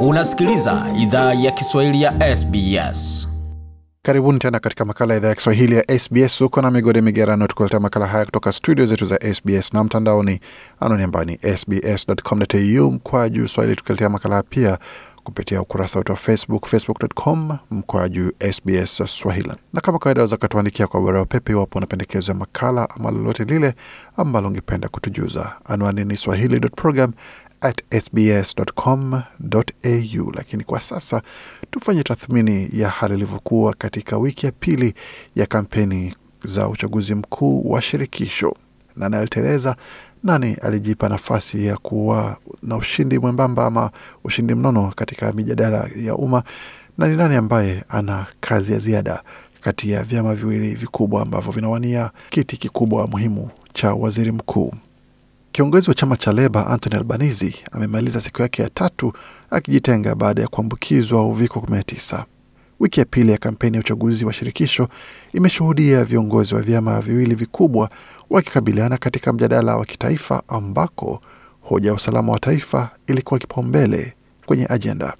Unasikiliza 0.00 0.86
idhaa 0.98 1.34
ya 1.34 1.50
Kiswahili 1.50 2.02
ya 2.02 2.36
SBS. 2.36 3.28
Karibuni 4.02 4.38
tena 4.38 4.60
katika 4.60 4.84
makala 4.84 5.14
ya 5.14 5.18
idhaa 5.18 5.28
ya 5.28 5.34
Kiswahili 5.34 5.74
ya 5.76 5.98
SBS. 5.98 6.38
Huko 6.42 6.62
na 6.62 6.70
migode 6.70 7.00
migerano, 7.00 7.46
tukuletea 7.46 7.80
makala 7.80 8.06
haya 8.06 8.24
kutoka 8.24 8.52
studio 8.52 8.86
zetu 8.86 9.04
za 9.04 9.34
SBS 9.34 9.72
na 9.74 9.84
mtandaoni, 9.84 10.40
anwani 10.80 11.02
ambayo 11.02 11.24
ni 11.24 11.38
sbs.com.au 11.56 12.90
mkwa 12.92 13.28
juu 13.28 13.48
swahili, 13.48 13.76
tukiletea 13.76 14.08
makala 14.08 14.42
pia 14.42 14.78
kupitia 15.24 15.60
ukurasa 15.62 15.98
wetu 15.98 16.12
wa 16.12 16.16
Facebook, 16.18 16.66
facebook.com 16.66 17.58
mkwa 17.70 18.08
juu 18.08 18.30
SBS 18.52 18.96
Swahili. 19.06 19.52
Na 19.72 19.80
kama 19.80 19.98
kawaida, 19.98 20.20
waweza 20.20 20.36
katuandikia 20.36 20.86
kwa 20.86 21.00
barua 21.00 21.24
pepe 21.26 21.52
iwapo 21.52 21.78
unapendekezwa 21.78 22.34
makala 22.34 22.88
ama 22.90 23.10
lolote 23.10 23.44
lile 23.44 23.74
ambalo 24.16 24.48
ungependa 24.48 24.88
kutujuza. 24.88 25.52
Anwani 25.64 26.04
ni 26.04 26.16
swahili.program 26.16 27.12
at 27.60 27.82
sbs.com.au. 28.04 29.22
Lakini 30.34 30.64
kwa 30.64 30.80
sasa 30.80 31.22
tufanye 31.70 32.02
tathmini 32.02 32.68
ya 32.72 32.88
hali 32.88 33.14
ilivyokuwa 33.14 33.74
katika 33.74 34.18
wiki 34.18 34.46
ya 34.46 34.52
pili 34.52 34.94
ya 35.36 35.46
kampeni 35.46 36.14
za 36.44 36.68
uchaguzi 36.68 37.14
mkuu 37.14 37.70
wa 37.70 37.82
shirikisho. 37.82 38.54
Nani 38.96 39.16
aliteleza? 39.16 39.76
Nani 40.24 40.54
alijipa 40.54 41.08
nafasi 41.08 41.66
ya 41.66 41.76
kuwa 41.76 42.36
na 42.62 42.76
ushindi 42.76 43.18
mwembamba 43.18 43.66
ama 43.66 43.90
ushindi 44.24 44.54
mnono 44.54 44.92
katika 44.96 45.32
mijadala 45.32 45.88
ya 45.96 46.14
umma, 46.14 46.42
na 46.98 47.08
ni 47.08 47.16
nani 47.16 47.34
ambaye 47.36 47.84
ana 47.88 48.26
kazi 48.40 48.72
ya 48.72 48.78
ziada 48.78 49.22
kati 49.60 49.90
ya 49.90 50.02
vyama 50.02 50.34
viwili 50.34 50.74
vikubwa 50.74 51.22
ambavyo 51.22 51.52
vinawania 51.52 52.10
kiti 52.30 52.56
kikubwa 52.56 53.06
muhimu 53.06 53.50
cha 53.74 53.94
waziri 53.94 54.32
mkuu? 54.32 54.72
Kiongozi 55.58 55.90
wa 55.90 55.94
chama 55.94 56.16
cha 56.16 56.32
Leba 56.32 56.66
Anthony 56.66 56.96
Albanese 56.96 57.54
amemaliza 57.72 58.20
siku 58.20 58.42
yake 58.42 58.62
ya 58.62 58.68
tatu 58.68 59.12
akijitenga 59.50 60.14
baada 60.14 60.42
ya 60.42 60.48
kuambukizwa 60.48 61.26
uviko 61.26 61.60
19. 61.60 62.24
Wiki 62.80 63.00
ya 63.00 63.06
pili 63.06 63.32
ya 63.32 63.38
kampeni 63.38 63.76
ya 63.76 63.80
uchaguzi 63.80 64.24
wa 64.24 64.32
shirikisho 64.32 64.88
imeshuhudia 65.32 66.04
viongozi 66.04 66.54
wa 66.54 66.62
vyama 66.62 67.00
viwili 67.00 67.34
vikubwa 67.34 67.90
wakikabiliana 68.30 68.96
katika 68.98 69.32
mjadala 69.32 69.76
wa 69.76 69.84
kitaifa 69.84 70.42
ambako 70.48 71.20
hoja 71.60 71.88
ya 71.88 71.94
usalama 71.94 72.32
wa 72.32 72.38
taifa 72.38 72.90
ilikuwa 73.06 73.40
kipaumbele 73.40 74.14
kwenye 74.46 74.66
ajenda. 74.70 75.14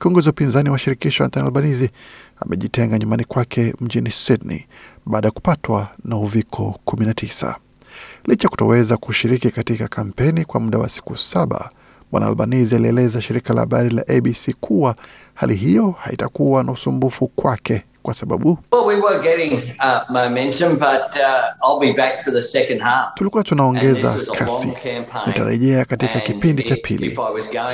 Kiongozi 0.00 0.28
wa 0.28 0.32
upinzani 0.32 0.70
wa 0.70 0.78
shirikisho 0.78 1.24
Anthony 1.24 1.46
Albanese 1.46 1.90
amejitenga 2.40 2.98
nyumbani 2.98 3.24
kwake 3.24 3.74
mjini 3.80 4.10
Sydney 4.10 4.66
baada 5.06 5.28
ya 5.28 5.32
kupatwa 5.32 5.88
na 6.04 6.16
uviko 6.16 6.80
19. 6.86 7.54
Licha 8.28 8.48
kutoweza 8.48 8.96
kushiriki 8.96 9.50
katika 9.50 9.88
kampeni 9.88 10.44
kwa 10.44 10.60
muda 10.60 10.78
wa 10.78 10.88
siku 10.88 11.16
saba, 11.16 11.70
Bwana 12.12 12.26
Albanese 12.26 12.76
alieleza 12.76 13.22
shirika 13.22 13.54
la 13.54 13.60
habari 13.60 13.90
la 13.90 14.02
ABC 14.08 14.54
kuwa 14.60 14.94
hali 15.34 15.54
hiyo 15.54 15.94
haitakuwa 16.00 16.64
na 16.64 16.72
usumbufu 16.72 17.26
kwake 17.28 17.82
kwa 18.02 18.14
sababu 18.14 18.58
Well, 18.72 19.02
we 19.02 19.18
getting 19.22 19.52
uh, 19.54 20.10
momentum, 20.10 20.72
but 20.78 21.16
uh, 21.16 21.68
I'll 21.70 21.80
be 21.80 21.92
back 21.92 22.24
for 22.24 22.32
the 22.34 22.42
second 22.42 22.80
half. 22.82 23.14
tulikuwa 23.14 23.44
tunaongeza 23.44 24.16
kasi. 24.38 24.72
Nitarejea 25.26 25.84
katika 25.84 26.20
kipindi 26.20 26.62
cha 26.62 26.76
pili. 26.76 27.18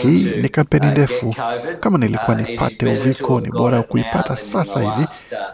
Hii 0.02 0.24
ni 0.42 0.48
kampeni 0.48 0.86
uh, 0.86 0.92
ndefu. 0.92 1.34
Kama 1.80 1.98
nilikuwa 1.98 2.36
nipate 2.36 2.86
uviko, 2.86 3.40
ni 3.40 3.50
bora 3.50 3.82
kuipata 3.82 4.36
sasa 4.36 4.80
hivi 4.80 5.06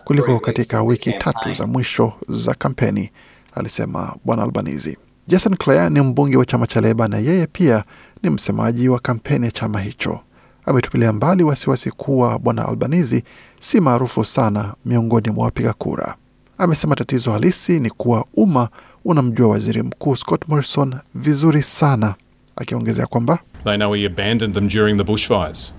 kuliko 0.05 0.41
katika 0.41 0.83
wiki 0.83 1.13
tatu 1.13 1.53
za 1.53 1.67
mwisho 1.67 2.13
za 2.29 2.55
kampeni, 2.55 3.11
alisema 3.55 4.15
Bwana 4.25 4.43
Albanizi. 4.43 4.97
Jason 5.29 5.57
Clare 5.57 5.91
ni 5.91 6.01
mbunge 6.01 6.37
wa 6.37 6.45
chama 6.45 6.67
cha 6.67 6.81
Leba 6.81 7.09
na 7.09 7.19
yeye 7.19 7.47
pia 7.47 7.85
ni 8.23 8.31
msemaji 8.31 8.89
wa 8.89 8.99
kampeni 8.99 9.45
ya 9.45 9.51
chama 9.51 9.81
hicho. 9.81 10.21
Ametupilia 10.67 11.13
mbali 11.13 11.43
wasiwasi 11.43 11.91
kuwa 11.91 12.39
Bwana 12.39 12.69
Albanizi 12.69 13.25
si 13.61 13.81
maarufu 13.81 14.25
sana 14.25 14.75
miongoni 14.85 15.31
mwa 15.31 15.45
wapiga 15.45 15.73
kura. 15.73 16.15
Amesema 16.59 16.97
tatizo 16.97 17.33
halisi 17.33 17.81
ni 17.81 17.91
kuwa 17.91 18.25
umma 18.35 18.69
unamjua 19.05 19.49
waziri 19.49 19.83
mkuu 19.83 20.17
Scott 20.17 20.49
Morrison 20.49 20.95
vizuri 21.15 21.63
sana, 21.63 22.15
akiongezea 22.57 23.07
kwamba 23.07 23.39
They 23.65 23.77
know 23.77 23.95
he 23.95 24.07
abandoned 24.07 24.55
them 24.55 24.69
during 24.69 24.97
the 24.99 25.05
bushfires. 25.05 25.75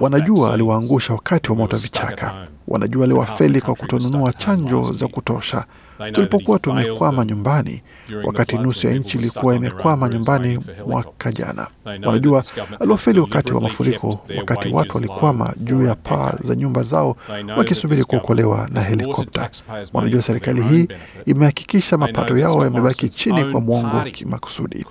Wanajua 0.00 0.54
aliwaangusha 0.54 1.12
wakati 1.12 1.50
wa 1.50 1.56
moto 1.56 1.76
vichaka. 1.76 2.46
Wanajua 2.68 3.04
aliwafeli 3.04 3.60
kwa 3.60 3.74
kutonunua 3.74 4.32
chanjo 4.32 4.92
za 4.92 5.08
kutosha. 5.08 5.64
Tulipokuwa 6.12 6.58
tumekwama 6.58 7.24
nyumbani, 7.24 7.82
wakati 8.24 8.58
nusu 8.58 8.86
ya 8.86 8.94
nchi 8.94 9.18
ilikuwa 9.18 9.54
imekwama 9.54 10.08
nyumbani 10.08 10.58
mwaka 10.86 11.32
jana. 11.32 11.66
Wanajua 11.84 12.44
aliwafeli 12.80 13.20
wakati 13.20 13.52
wa 13.52 13.60
mafuriko, 13.60 14.20
wakati 14.38 14.68
watu 14.68 14.96
walikwama 14.96 15.54
juu 15.56 15.82
ya 15.82 15.94
paa 15.94 16.32
za 16.44 16.54
nyumba 16.54 16.82
zao 16.82 17.16
wakisubiri 17.56 18.04
kuokolewa 18.04 18.68
na 18.72 18.80
helikopta. 18.82 19.50
Wanajua 19.92 20.22
serikali 20.22 20.62
hii 20.62 20.88
imehakikisha 21.26 21.98
mapato 21.98 22.38
yao 22.38 22.64
yamebaki 22.64 23.08
chini 23.08 23.44
kwa 23.52 23.60
mwongo 23.60 24.00
kimakusudi. 24.12 24.86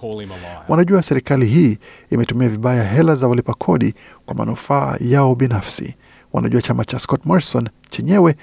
Wanajua 0.67 1.03
serikali 1.03 1.45
hii 1.45 1.77
imetumia 2.09 2.49
vibaya 2.49 2.83
hela 2.83 3.15
za 3.15 3.27
walipa 3.27 3.53
kodi 3.53 3.93
kwa 4.25 4.35
manufaa 4.35 4.95
yao 4.99 5.35
binafsi. 5.35 5.95
Wanajua 6.33 6.61
chama 6.61 6.85
cha 6.85 6.99
Scott 6.99 7.25
Morrison 7.25 7.69
chenyewe 7.89 8.35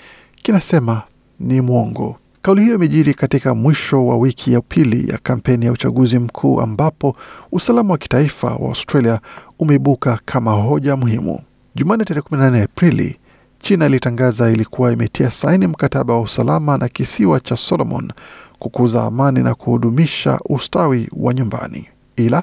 kinasema 0.43 1.03
ni 1.41 1.61
mwongo. 1.61 2.17
Kauli 2.45 2.63
hiyo 2.63 2.75
imejiri 2.75 3.15
katika 3.15 3.55
mwisho 3.55 4.07
wa 4.07 4.17
wiki 4.17 4.53
ya 4.53 4.61
pili 4.61 5.09
ya 5.09 5.19
kampeni 5.23 5.67
ya 5.67 5.73
uchaguzi 5.73 6.19
mkuu 6.19 6.61
ambapo 6.61 7.17
usalama 7.53 7.93
wa 7.93 7.99
kitaifa 7.99 8.47
wa 8.49 8.69
Australia 8.69 9.21
umeibuka 9.59 10.19
kama 10.25 10.53
hoja 10.53 10.97
muhimu. 10.97 11.41
Jumanne 11.75 12.05
tarehe 12.05 12.27
18 12.31 12.63
Aprili, 12.63 13.19
China 13.61 13.87
ilitangaza 13.87 14.51
ilikuwa 14.51 14.93
imetia 14.93 15.31
saini 15.31 15.67
mkataba 15.67 16.15
wa 16.15 16.21
usalama 16.21 16.79
na 16.79 16.89
kisiwa 16.89 17.41
cha 17.41 17.57
Solomon 17.57 18.13
kukuza 18.59 19.03
amani 19.05 19.43
na 19.43 19.55
kuhudumisha 19.55 20.39
ustawi 20.49 21.09
wa 21.17 21.35
nyumbani, 21.35 21.89
ila 22.17 22.43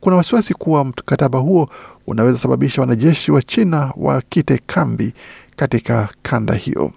kuna 0.00 0.16
wasiwasi 0.16 0.54
kuwa 0.54 0.84
mkataba 0.84 1.38
huo 1.38 1.68
unaweza 2.06 2.38
sababisha 2.38 2.80
wanajeshi 2.80 3.32
wa 3.32 3.42
China 3.42 3.92
wakite 3.96 4.60
kambi 4.66 5.12
katika 5.56 6.08
kanda 6.22 6.54
hiyo. 6.54 6.92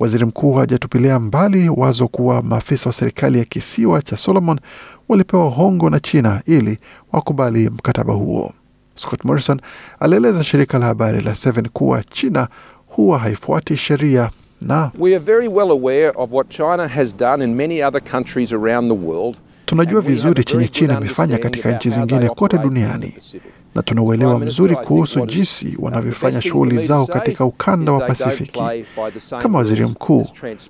Waziri 0.00 0.24
mkuu 0.24 0.52
hajatupilia 0.52 1.18
mbali 1.18 1.68
wazo 1.68 2.08
kuwa 2.08 2.42
maafisa 2.42 2.88
wa 2.88 2.92
serikali 2.92 3.38
ya 3.38 3.44
kisiwa 3.44 4.02
cha 4.02 4.16
Solomon 4.16 4.60
walipewa 5.08 5.50
hongo 5.50 5.90
na 5.90 6.00
China 6.00 6.42
ili 6.46 6.78
wakubali 7.12 7.70
mkataba 7.70 8.12
huo. 8.14 8.52
Scott 8.94 9.24
Morrison 9.24 9.60
alieleza 10.00 10.44
shirika 10.44 10.78
la 10.78 10.86
habari 10.86 11.20
la 11.20 11.34
Seven 11.34 11.68
kuwa 11.68 12.02
China 12.02 12.48
huwa 12.86 13.18
haifuati 13.18 13.76
sheria 13.76 14.30
na 14.60 14.90
We 14.98 15.10
are 15.16 15.24
very 15.24 15.48
well 15.48 15.70
aware 15.70 16.12
of 16.16 16.32
what 16.32 16.48
China 16.48 16.88
has 16.88 17.16
done 17.16 17.44
in 17.44 17.54
many 17.54 17.82
other 17.82 18.02
countries 18.10 18.52
around 18.52 18.88
the 18.88 19.06
world. 19.06 19.36
Tunajua 19.70 20.00
vizuri 20.00 20.44
chenye 20.44 20.68
China 20.68 20.98
imefanya 21.00 21.38
katika 21.38 21.72
nchi 21.72 21.90
zingine 21.90 22.28
kote 22.28 22.58
duniani 22.58 23.14
na 23.74 23.82
tuna 23.82 24.02
uelewa 24.02 24.38
mzuri 24.38 24.76
kuhusu 24.76 25.26
jinsi 25.26 25.76
wanavyofanya 25.78 26.42
shughuli 26.42 26.86
zao 26.86 27.06
katika 27.06 27.44
ukanda 27.44 27.92
wa 27.92 28.00
Pasifiki. 28.06 28.62
Kama 29.42 29.58
waziri 29.58 29.84
mkuu, 29.86 30.26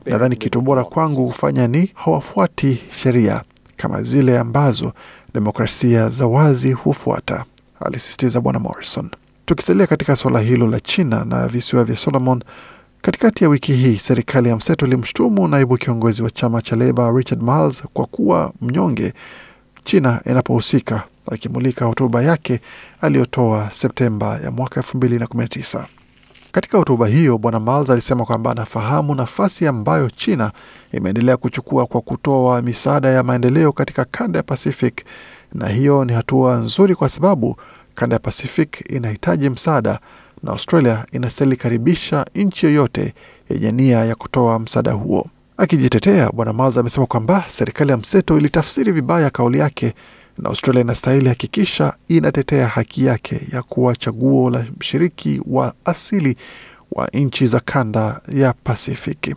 nadhani 0.07 0.37
kitu 0.37 0.61
bora 0.61 0.85
kwangu 0.85 1.23
hufanya 1.27 1.67
ni 1.69 1.91
hawafuati 1.95 2.79
sheria 3.03 3.43
kama 3.77 4.03
zile 4.03 4.39
ambazo 4.39 4.93
demokrasia 5.35 6.09
za 6.09 6.27
wazi 6.27 6.73
hufuata, 6.73 7.45
alisisitiza 7.81 8.41
Bwana 8.41 8.59
Morrison. 8.59 9.11
Tukisalia 9.47 9.87
katika 9.87 10.17
suala 10.17 10.41
hilo 10.41 10.67
la 10.67 10.81
China 10.81 11.25
na 11.25 11.49
visiwa 11.49 11.85
vya 11.85 11.97
Solomon, 11.97 12.43
katikati 13.03 13.45
ya 13.45 13.51
wiki 13.51 13.73
hii 13.73 13.97
serikali 13.97 14.49
ya 14.49 14.57
mseto 14.57 14.87
ilimshutumu 14.87 15.49
naibu 15.49 15.77
kiongozi 15.77 16.23
wa 16.23 16.31
chama 16.31 16.63
cha 16.63 16.77
Leba 16.77 17.11
Richard 17.11 17.43
Marles 17.43 17.83
kwa 17.93 18.07
kuwa 18.07 18.53
mnyonge 18.61 19.13
China 19.85 20.21
inapohusika, 20.27 21.03
akimulika 21.33 21.85
hotuba 21.85 22.23
yake 22.23 22.61
aliyotoa 23.01 23.71
Septemba 23.71 24.39
ya 24.45 24.51
mwaka 24.51 24.81
2019. 24.81 25.85
Katika 26.53 26.79
hotuba 26.79 27.07
hiyo 27.07 27.39
Bwana 27.39 27.61
Marles 27.61 27.91
alisema 27.91 28.25
kwamba 28.25 28.51
anafahamu 28.51 29.15
nafasi 29.15 29.67
ambayo 29.67 30.11
China 30.11 30.53
imeendelea 30.93 31.37
kuchukua 31.37 31.87
kwa 31.87 32.01
kutoa 32.01 32.63
misaada 32.63 33.11
ya 33.11 33.23
maendeleo 33.23 33.73
katika 33.73 34.05
kanda 34.05 34.39
ya 34.39 34.43
Pacific, 34.43 35.05
na 35.55 35.69
hiyo 35.69 36.05
ni 36.05 36.13
hatua 36.13 36.57
nzuri 36.57 36.95
kwa 36.95 37.09
sababu 37.09 37.57
kanda 37.95 38.15
ya 38.17 38.21
Pacific 38.21 38.91
inahitaji 38.91 39.51
msaada 39.51 39.99
na 40.43 40.51
Australia 40.53 41.07
inastahili 41.13 41.57
karibisha 41.57 42.27
nchi 42.35 42.67
yoyote 42.67 43.15
yenye 43.51 43.73
nia 43.73 44.05
ya 44.05 44.15
kutoa 44.15 44.59
msaada 44.59 44.93
huo. 44.93 45.27
Akijitetea, 45.57 46.31
Bwana 46.33 46.53
Miles 46.53 46.77
amesema 46.77 47.07
kwamba 47.07 47.45
serikali 47.49 47.91
ya 47.91 47.97
mseto 47.97 48.39
ilitafsiri 48.39 48.93
vibaya 48.93 49.31
kauli 49.31 49.59
yake 49.59 49.95
na 50.39 50.49
Australia 50.49 50.81
inastahili 50.81 51.29
hakikisha 51.29 51.93
inatetea 52.09 52.69
haki 52.69 53.05
yake 53.05 53.41
ya 53.53 53.63
kuwa 53.63 53.97
chaguo 53.97 54.51
la 54.51 54.65
mshiriki 54.81 55.41
wa 55.47 55.75
asili 55.85 56.37
wa 56.93 57.09
nchi 57.13 57.47
za 57.47 57.61
kanda 57.61 58.21
ya 58.33 58.53
Pasifiki. 58.53 59.35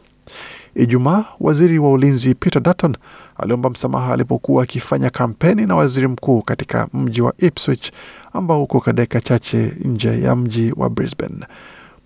Ijumaa, 0.76 1.26
waziri 1.40 1.80
wa 1.80 1.92
ulinzi 1.92 2.36
Peter 2.36 2.62
Dutton 2.62 2.96
aliomba 3.38 3.70
msamaha 3.70 4.14
alipokuwa 4.14 4.64
akifanya 4.64 5.10
kampeni 5.10 5.66
na 5.66 5.76
waziri 5.76 6.08
mkuu 6.08 6.42
katika 6.42 6.88
mji 6.94 7.22
wa 7.22 7.34
Ipswich 7.38 7.92
ambao 8.34 8.64
uko 8.64 8.94
dakika 8.94 9.22
chache 9.22 9.72
nje 9.86 10.22
ya 10.22 10.36
mji 10.36 10.74
wa 10.78 10.90
Brisbane. 10.90 11.46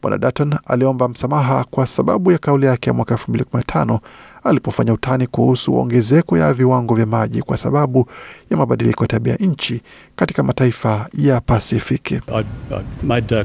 Bwana 0.01 0.17
Dutton 0.17 0.55
aliomba 0.65 1.09
msamaha 1.09 1.63
kwa 1.63 1.87
sababu 1.87 2.31
ya 2.31 2.37
kauli 2.37 2.65
yake 2.65 2.89
ya 2.89 2.93
mwaka 2.93 3.15
2015 3.15 3.99
alipofanya 4.43 4.93
utani 4.93 5.27
kuhusu 5.27 5.75
ongezeko 5.79 6.37
ya 6.37 6.53
viwango 6.53 6.95
vya 6.95 7.05
maji 7.05 7.41
kwa 7.41 7.57
sababu 7.57 8.09
ya 8.49 8.57
mabadiliko 8.57 9.03
ya 9.03 9.07
tabia 9.07 9.35
nchi 9.35 9.81
katika 10.15 10.43
mataifa 10.43 11.07
ya 11.13 11.41
Pasifiki. 11.41 12.15
I, 12.15 12.43
I 12.71 12.83
made 13.03 13.35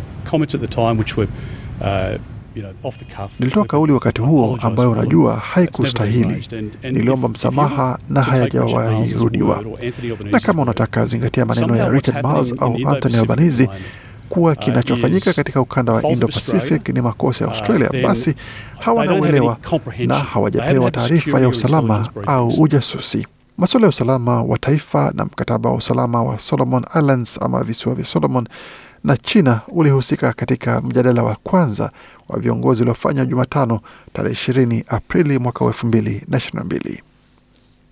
uh, 1.80 2.20
uh. 2.84 2.94
Nilitoa 3.40 3.64
kauli 3.64 3.92
wakati 3.92 4.20
huo 4.20 4.58
ambayo 4.62 4.90
unajua 4.90 5.36
haikustahili. 5.36 6.48
Niliomba 6.82 7.28
msamaha 7.28 7.98
na 8.08 8.22
hayajawahi 8.22 9.12
rudiwa. 9.14 9.64
Na 10.30 10.40
kama 10.40 10.62
unataka 10.62 11.06
zingatia 11.06 11.46
maneno 11.46 11.76
ya 11.76 11.88
Richard 11.88 12.24
Marles 12.24 12.54
au 12.58 12.76
Anthony 12.88 13.16
Albanese 13.16 13.68
kuwa 14.28 14.54
kinachofanyika 14.56 15.32
katika 15.32 15.60
ukanda 15.60 15.92
wa 15.92 16.02
Indo-Pacific 16.02 16.88
ni 16.88 17.00
makosa 17.00 17.44
ya 17.44 17.50
Australia, 17.50 17.90
basi 18.02 18.34
hawana 18.78 19.14
uelewa 19.14 19.56
na 20.06 20.14
hawajapewa 20.18 20.90
taarifa 20.90 21.40
ya 21.40 21.48
usalama 21.48 22.08
au 22.26 22.48
ujasusi. 22.48 23.26
Masuala 23.58 23.86
ya 23.86 23.88
usalama 23.88 24.42
wa 24.42 24.58
taifa 24.58 25.12
na 25.14 25.24
mkataba 25.24 25.70
wa 25.70 25.76
usalama 25.76 26.22
wa 26.22 26.38
Solomon 26.38 26.84
Islands 26.98 27.38
ama 27.42 27.64
visiwa 27.64 27.94
vya 27.94 28.04
Solomon 28.04 28.48
na 29.04 29.16
China 29.16 29.60
ulihusika 29.68 30.32
katika 30.32 30.80
mjadala 30.80 31.22
wa 31.22 31.36
kwanza 31.42 31.90
wa 32.32 32.38
viongozi 32.40 32.82
uliofanywa 32.82 33.24
Jumatano 33.26 33.80
tarehe 34.12 34.34
20 34.52 34.84
Aprili 34.88 35.38
mwaka 35.38 35.64
wa 35.64 35.70
elfu 35.70 35.86
mbili 35.86 36.22
na 36.28 36.36
ishirini 36.38 36.58
na 36.58 36.64
mbili. 36.64 37.02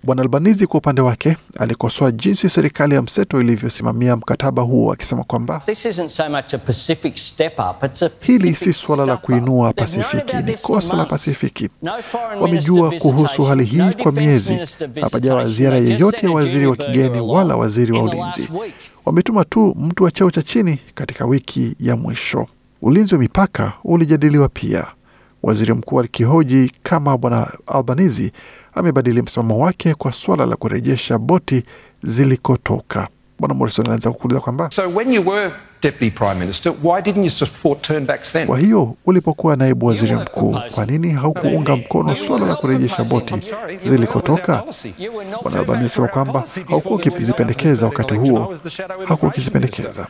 Bwana 0.03 0.21
Albanizi 0.21 0.67
kwa 0.67 0.77
upande 0.77 1.01
wake 1.01 1.37
alikosoa 1.59 2.11
jinsi 2.11 2.49
serikali 2.49 2.95
ya 2.95 3.01
mseto 3.01 3.41
ilivyosimamia 3.41 4.15
mkataba 4.15 4.61
huo 4.61 4.93
akisema 4.93 5.23
kwamba 5.23 5.61
hili 8.21 8.55
si 8.55 8.73
suala 8.73 9.05
la 9.05 9.17
kuinua 9.17 9.73
Pasifiki, 9.73 10.35
ni 10.45 10.53
kosa 10.53 10.95
la 10.97 11.05
Pasifiki. 11.05 11.69
Wamejua 12.41 12.91
kuhusu 12.91 13.43
hali 13.43 13.65
hii 13.65 13.93
kwa 14.03 14.11
miezi, 14.11 14.59
hapajawa 15.01 15.47
ziara 15.47 15.77
yeyote 15.77 16.25
ya 16.25 16.31
waziri 16.31 16.67
wa 16.67 16.75
kigeni 16.75 17.19
wala 17.21 17.55
waziri 17.55 17.91
wa 17.91 18.03
ulinzi. 18.03 18.49
Wametuma 19.05 19.45
tu 19.45 19.75
mtu 19.79 20.03
wa 20.03 20.11
cheo 20.11 20.31
cha 20.31 20.41
chini 20.43 20.79
katika 20.93 21.25
wiki 21.25 21.75
ya 21.79 21.95
mwisho. 21.95 22.47
Ulinzi 22.81 23.13
wa 23.15 23.19
mipaka 23.19 23.73
ulijadiliwa 23.83 24.49
pia, 24.49 24.85
waziri 25.43 25.73
mkuu 25.73 25.99
alikihoji 25.99 26.71
kama 26.83 27.17
bwana 27.17 27.47
Albanizi 27.67 28.31
amebadili 28.73 29.21
msimamo 29.21 29.57
wake 29.59 29.93
kwa 29.93 30.11
suala 30.11 30.45
la 30.45 30.55
kurejesha 30.55 31.17
boti 31.17 31.63
zilikotoka. 32.03 33.07
Bwana 33.39 33.53
Morrison 33.53 33.85
alianza 33.85 34.11
kuuliza 34.11 34.39
kwamba 34.41 34.69
So 34.71 34.87
when 34.95 35.13
you 35.13 35.27
were 35.29 35.51
Deputy 35.81 36.11
Prime 36.11 36.35
Minister, 36.39 36.73
why 36.83 37.01
didn't 37.01 37.23
you 37.23 37.29
support 37.29 37.81
turnbacks 37.81 38.31
then? 38.33 38.47
kwa 38.47 38.59
hiyo 38.59 38.95
ulipokuwa 39.05 39.55
naibu 39.55 39.85
waziri 39.85 40.15
mkuu, 40.15 40.57
kwa 40.75 40.85
nini 40.85 41.11
haukuunga 41.11 41.75
mkono 41.75 42.15
suala 42.15 42.45
la 42.47 42.55
kurejesha 42.55 43.03
boti 43.03 43.33
zilikotoka? 43.85 44.63
Bwana 45.43 45.59
Albani 45.59 45.79
alisema 45.79 46.07
kwamba 46.07 46.43
haukuwa 46.69 46.95
ukizipendekeza 46.95 47.85
wakati 47.85 48.13
huo, 48.13 48.55
haukuwa 49.07 49.31
ukizipendekeza. 49.31 50.07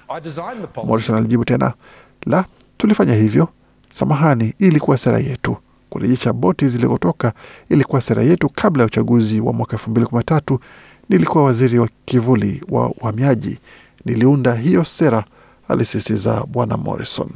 Morrison 0.83 1.17
alijibu 1.17 1.45
tena, 1.45 1.73
la, 2.25 2.45
tulifanya 2.81 3.13
hivyo, 3.15 3.47
samahani, 3.89 4.53
ilikuwa 4.59 4.97
sera 4.97 5.19
yetu 5.19 5.57
kurejesha 5.89 6.33
boti 6.33 6.67
zilikotoka 6.69 7.33
ilikuwa 7.69 8.01
sera 8.01 8.23
yetu 8.23 8.49
kabla 8.49 8.83
ya 8.83 8.87
uchaguzi 8.87 9.39
wa 9.41 9.53
mwaka 9.53 9.73
elfu 9.73 9.89
mbili 9.91 10.05
kumi 10.05 10.17
na 10.19 10.23
tatu. 10.23 10.59
Nilikuwa 11.09 11.43
waziri 11.43 11.79
wa 11.79 11.89
kivuli 12.05 12.63
wa 12.69 12.89
uhamiaji, 12.89 13.57
niliunda 14.05 14.55
hiyo 14.55 14.83
sera, 14.83 15.23
alisisitiza 15.67 16.43
bwana 16.47 16.77
Morrison. 16.77 17.29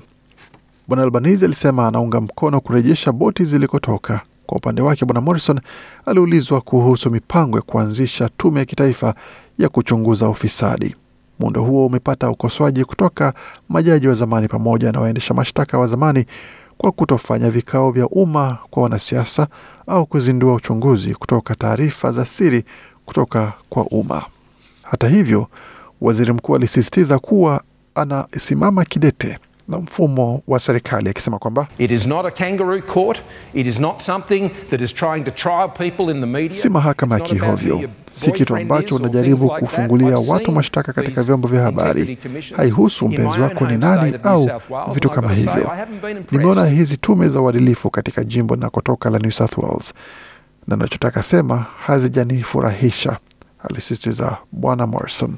Bwana 0.88 1.04
Albanese 1.04 1.46
alisema 1.46 1.88
anaunga 1.88 2.22
mkono 2.22 2.62
kurejesha 2.62 3.12
boti 3.12 3.46
zilikotoka. 3.46 4.22
Kwa 4.46 4.58
upande 4.58 4.82
wake, 4.82 5.06
bwana 5.06 5.22
Morrison 5.22 5.60
aliulizwa 6.06 6.62
kuhusu 6.62 7.12
mipango 7.12 7.58
ya 7.58 7.62
kuanzisha 7.62 8.30
tume 8.38 8.60
ya 8.60 8.66
kitaifa 8.66 9.16
ya 9.60 9.70
kuchunguza 9.70 10.30
ufisadi. 10.30 10.96
Muundo 11.40 11.62
huo 11.64 11.86
umepata 11.86 12.30
ukosoaji 12.30 12.86
kutoka 12.86 13.34
majaji 13.70 14.08
wa 14.08 14.16
zamani 14.16 14.48
pamoja 14.48 14.92
na 14.92 15.00
waendesha 15.00 15.34
mashtaka 15.34 15.78
wa 15.80 15.88
zamani 15.88 16.26
kwa 16.78 16.92
kutofanya 16.92 17.50
vikao 17.52 17.92
vya 17.92 18.08
umma 18.08 18.58
kwa 18.70 18.84
wanasiasa 18.84 19.48
au 19.88 20.06
kuzindua 20.06 20.54
uchunguzi 20.54 21.16
kutoka 21.16 21.56
taarifa 21.56 22.12
za 22.12 22.26
siri 22.26 22.64
kutoka 23.06 23.54
kwa 23.70 23.84
umma. 23.86 24.24
Hata 24.84 25.08
hivyo, 25.08 25.48
waziri 26.02 26.34
mkuu 26.34 26.56
alisisitiza 26.56 27.20
kuwa 27.20 27.62
anasimama 27.96 28.86
kidete 28.86 29.40
na 29.68 29.78
mfumo 29.78 30.42
wa 30.48 30.60
serikali 30.60 31.10
akisema 31.10 31.40
kwamba 31.40 31.68
It 31.78 31.92
is 31.92 32.06
not 32.08 32.26
a 32.26 32.32
kangaroo 32.32 32.82
court. 32.82 33.22
It 33.54 33.68
is 33.68 33.80
not 33.80 34.00
something 34.00 34.50
that 34.70 34.82
is 34.82 34.94
trying 34.94 35.24
to 35.24 35.32
trial 35.32 35.70
people 35.70 36.12
in 36.16 36.20
the 36.22 36.28
media. 36.28 36.58
si 36.62 36.70
mahakama 36.70 37.16
ya 37.16 37.22
kihovyo, 37.22 37.90
si 38.14 38.32
kitu 38.32 38.56
ambacho 38.56 38.96
unajaribu 38.96 39.50
kufungulia 39.50 40.18
watu 40.18 40.52
mashtaka 40.52 40.94
katika 40.94 41.24
vyombo 41.24 41.48
vya 41.48 41.62
habari. 41.64 42.18
Haihusu 42.58 43.08
mpenzi 43.08 43.40
wako 43.42 43.66
ni 43.68 43.78
nani 43.78 44.14
au 44.24 44.50
vitu 44.94 45.10
kama 45.10 45.34
hivyo. 45.34 45.72
Nimeona 46.32 46.66
hizi 46.66 46.98
tume 46.98 47.30
za 47.30 47.42
uadilifu 47.42 47.90
katika 47.90 48.24
jimbo 48.24 48.56
nakotoka 48.56 49.10
la 49.10 49.20
New 49.20 49.32
South 49.32 49.58
Wales, 49.58 49.94
na 50.68 50.76
nachotaka 50.76 51.24
sema 51.24 51.66
hazijanifurahisha, 51.86 53.18
alisisitiza 53.70 54.38
bwana 54.52 54.88
Morrison. 54.88 55.36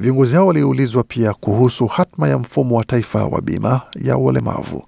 Viongozi 0.00 0.34
hao 0.34 0.46
waliulizwa 0.46 1.02
pia 1.02 1.34
kuhusu 1.34 1.86
hatma 1.86 2.28
ya 2.28 2.38
mfumo 2.38 2.76
wa 2.76 2.84
taifa 2.84 3.24
wa 3.24 3.40
bima 3.40 3.80
ya 4.02 4.18
ulemavu, 4.18 4.82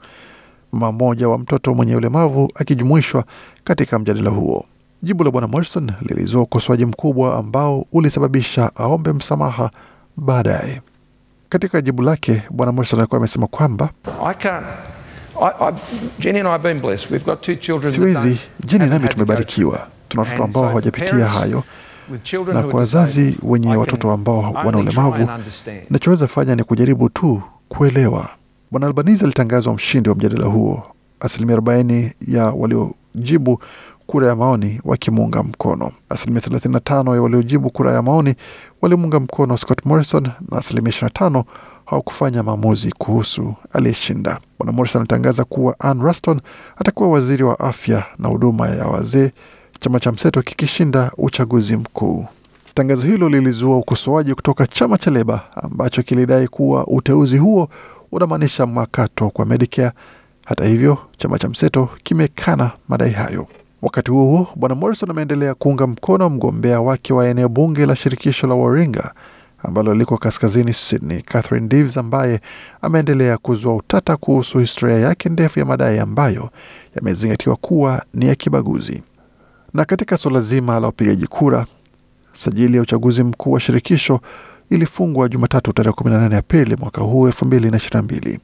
mama 0.72 0.92
mmoja 0.92 1.28
wa 1.28 1.38
mtoto 1.38 1.74
mwenye 1.74 1.96
ulemavu 1.96 2.52
akijumuishwa 2.54 3.24
katika 3.64 3.98
mjadala 3.98 4.30
huo. 4.30 4.64
Jibu 5.02 5.24
la 5.24 5.30
bwana 5.30 5.46
Morrison 5.48 5.92
lilizua 6.00 6.42
ukosoaji 6.42 6.86
mkubwa 6.86 7.38
ambao 7.38 7.86
ulisababisha 7.92 8.70
aombe 8.76 9.12
msamaha 9.12 9.70
baadaye. 10.16 10.82
Katika 11.48 11.80
jibu 11.80 12.02
lake, 12.02 12.42
bwana 12.50 12.72
Morrison 12.72 12.98
alikuwa 13.00 13.18
amesema 13.18 13.46
kwamba 13.46 13.90
I 14.26 14.34
can't. 14.34 14.66
I, 15.40 15.50
I, 15.68 15.72
Jenny 16.18 16.38
and 16.38 16.48
I 16.48 16.52
have 16.52 16.62
been 16.68 16.80
blessed. 16.82 17.10
We've 17.12 17.24
got 17.24 17.40
two 17.42 17.54
children. 17.54 17.92
that 17.92 18.00
siwezi, 18.00 18.38
Jeni 18.64 18.86
nami 18.86 19.08
tumebarikiwa, 19.08 19.86
tuna 20.08 20.22
watoto 20.22 20.44
ambao 20.44 20.62
hawajapitia 20.68 21.28
hayo 21.28 21.62
na 22.54 22.62
kwa 22.62 22.80
wazazi 22.80 23.38
wenye 23.42 23.76
watoto 23.76 24.10
ambao 24.10 24.52
wana 24.64 24.78
ulemavu, 24.78 25.28
nachoweza 25.90 26.28
fanya 26.28 26.54
ni 26.54 26.64
kujaribu 26.64 27.08
tu 27.08 27.42
kuelewa. 27.68 28.28
Bwana 28.70 28.86
Albanese 28.86 29.24
alitangazwa 29.24 29.74
mshindi 29.74 30.08
wa 30.08 30.14
mjadala 30.14 30.46
huo, 30.46 30.82
asilimia 31.20 31.56
40 31.56 32.10
ya 32.26 32.44
waliojibu 32.46 33.60
kura 34.06 34.28
ya 34.28 34.36
maoni 34.36 34.80
wakimuunga 34.84 35.42
mkono. 35.42 35.92
Asilimia 36.08 36.40
35 36.42 37.14
ya 37.14 37.22
waliojibu 37.22 37.70
kura 37.70 37.92
ya 37.92 38.02
maoni 38.02 38.34
walimuunga 38.82 39.20
mkono 39.20 39.56
Scott 39.56 39.84
Morrison 39.86 40.28
na 40.50 40.58
asilimia 40.58 40.92
25 40.92 41.44
hawakufanya 41.86 42.42
maamuzi 42.42 42.92
kuhusu 42.98 43.54
aliyeshinda. 43.72 44.38
Bwana 44.58 44.72
Morrison 44.72 45.00
alitangaza 45.00 45.44
kuwa 45.44 45.80
Ann 45.80 46.02
Ruston 46.02 46.40
atakuwa 46.76 47.08
waziri 47.10 47.44
wa 47.44 47.60
afya 47.60 48.04
na 48.18 48.28
huduma 48.28 48.68
ya 48.68 48.86
wazee, 48.86 49.30
chama 49.80 50.00
cha 50.00 50.12
mseto 50.12 50.42
kikishinda 50.42 51.10
uchaguzi 51.18 51.76
mkuu. 51.76 52.26
Tangazo 52.74 53.02
hilo 53.06 53.28
lilizua 53.28 53.76
ukosoaji 53.76 54.34
kutoka 54.34 54.66
chama 54.66 54.98
cha 54.98 55.10
Leba 55.10 55.40
ambacho 55.62 56.02
kilidai 56.02 56.48
kuwa 56.48 56.86
uteuzi 56.86 57.38
huo 57.38 57.68
unamaanisha 58.12 58.66
makato 58.66 59.30
kwa 59.30 59.46
Medicare. 59.46 59.92
Hata 60.46 60.64
hivyo, 60.64 60.98
chama 61.18 61.38
cha 61.38 61.48
mseto 61.48 61.88
kimekana 62.02 62.70
madai 62.88 63.10
hayo. 63.10 63.46
Wakati 63.82 64.10
huo 64.10 64.24
huo, 64.24 64.46
bwana 64.56 64.74
Morrison 64.74 65.10
ameendelea 65.10 65.54
kuunga 65.54 65.86
mkono 65.86 66.28
mgombea 66.30 66.80
wake 66.80 67.12
wa 67.12 67.28
eneo 67.28 67.48
bunge 67.48 67.86
la 67.86 67.96
shirikisho 67.96 68.46
la 68.46 68.54
Waringa 68.54 69.12
ambalo 69.62 69.94
liko 69.94 70.16
kaskazini 70.18 70.72
Sydney, 70.72 71.22
Catherine 71.22 71.68
Deves, 71.68 71.96
ambaye 71.96 72.40
ameendelea 72.82 73.38
kuzua 73.38 73.74
utata 73.74 74.16
kuhusu 74.16 74.58
historia 74.58 74.98
yake 74.98 75.28
ndefu 75.28 75.58
ya 75.58 75.64
madai 75.64 75.98
ambayo 75.98 76.50
yamezingatiwa 76.96 77.56
kuwa 77.56 78.02
ni 78.14 78.26
ya 78.26 78.34
kibaguzi. 78.34 79.02
Na 79.78 79.84
katika 79.84 80.16
suala 80.16 80.40
zima 80.40 80.80
la 80.80 80.88
upigaji 80.88 81.26
kura, 81.26 81.66
sajili 82.32 82.76
ya 82.76 82.82
uchaguzi 82.82 83.22
mkuu 83.22 83.52
wa 83.52 83.60
shirikisho 83.60 84.20
ilifungwa 84.70 85.28
Jumatatu 85.28 85.72
tarehe 85.72 85.94
18 85.96 86.34
Aprili 86.36 86.76
mwaka 86.76 87.00
huu 87.02 87.28
2022. 87.28 88.38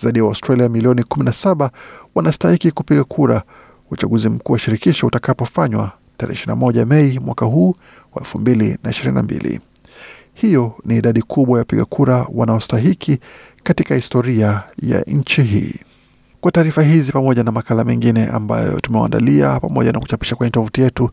Zaidi 0.00 0.18
ya 0.18 0.24
Waustralia 0.24 0.68
milioni 0.68 1.02
17 1.02 1.70
wanastahiki 2.14 2.70
kupiga 2.70 3.04
kura 3.04 3.42
uchaguzi 3.90 4.28
mkuu 4.28 4.52
wa 4.52 4.58
shirikisho 4.58 5.06
utakapofanywa 5.06 5.92
tarehe 6.16 6.44
21 6.46 6.86
Mei 6.86 7.18
mwaka 7.18 7.46
huu 7.46 7.74
wa 8.14 8.22
2022. 8.22 9.60
Hiyo 10.34 10.72
ni 10.84 10.96
idadi 10.96 11.22
kubwa 11.22 11.58
ya 11.58 11.58
wapiga 11.58 11.84
kura 11.84 12.26
wanaostahiki 12.32 13.18
katika 13.62 13.94
historia 13.94 14.62
ya 14.82 15.00
nchi 15.00 15.42
hii. 15.42 15.74
Kwa 16.40 16.52
taarifa 16.52 16.82
hizi 16.82 17.12
pamoja 17.12 17.42
na 17.42 17.52
makala 17.52 17.84
mengine 17.84 18.26
ambayo 18.26 18.80
tumewaandalia 18.80 19.60
pamoja 19.60 19.92
na 19.92 20.00
kuchapisha 20.00 20.36
kwenye 20.36 20.50
tovuti 20.50 20.80
yetu, 20.80 21.10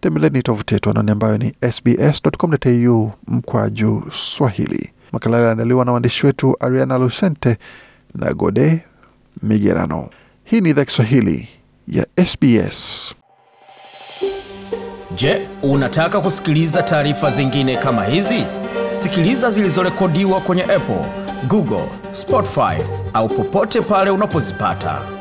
tembeleni 0.00 0.42
tovuti 0.42 0.74
yetu 0.74 0.90
anaoni 0.90 1.10
ambayo 1.10 1.38
ni 1.38 1.52
sbs.com.au 1.72 3.10
mkwaju 3.28 4.04
Swahili. 4.12 4.90
Makala 5.12 5.36
yaliandaliwa 5.36 5.84
na 5.84 5.92
waandishi 5.92 6.26
wetu 6.26 6.56
Ariana 6.60 6.98
Lucente 6.98 7.56
na 8.14 8.32
Gode 8.32 8.80
Migerano. 9.42 10.08
Hii 10.44 10.60
ni 10.60 10.70
idhaa 10.70 10.84
Kiswahili 10.84 11.48
ya 11.88 12.06
SBS. 12.26 13.14
Je, 15.14 15.48
unataka 15.62 16.20
kusikiliza 16.20 16.82
taarifa 16.82 17.30
zingine 17.30 17.76
kama 17.76 18.04
hizi? 18.04 18.44
Sikiliza 18.92 19.50
zilizorekodiwa 19.50 20.40
kwenye 20.40 20.62
Apple, 20.62 21.04
Google, 21.48 21.84
Spotify 22.12 23.03
au 23.14 23.28
popote 23.28 23.80
pale 23.80 24.10
unapozipata. 24.10 25.13